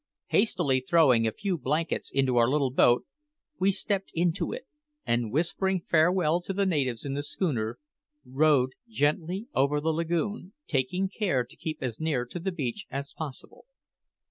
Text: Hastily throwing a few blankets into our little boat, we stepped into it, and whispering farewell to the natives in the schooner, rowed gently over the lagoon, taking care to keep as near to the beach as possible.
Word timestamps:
Hastily 0.29 0.79
throwing 0.79 1.27
a 1.27 1.31
few 1.31 1.59
blankets 1.59 2.09
into 2.11 2.35
our 2.37 2.49
little 2.49 2.71
boat, 2.71 3.05
we 3.59 3.71
stepped 3.71 4.09
into 4.15 4.51
it, 4.51 4.65
and 5.05 5.31
whispering 5.31 5.79
farewell 5.81 6.41
to 6.41 6.53
the 6.53 6.65
natives 6.65 7.05
in 7.05 7.13
the 7.13 7.21
schooner, 7.21 7.77
rowed 8.25 8.71
gently 8.89 9.45
over 9.53 9.79
the 9.79 9.93
lagoon, 9.93 10.53
taking 10.65 11.07
care 11.07 11.43
to 11.45 11.55
keep 11.55 11.83
as 11.83 11.99
near 11.99 12.25
to 12.25 12.39
the 12.39 12.51
beach 12.51 12.87
as 12.89 13.13
possible. 13.13 13.65